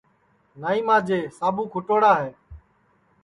نائی 0.61 0.81
ماجے 0.87 1.19
ساٻو 1.37 1.63
کُھٹوڑا 1.71 2.13
ہے 2.21 2.31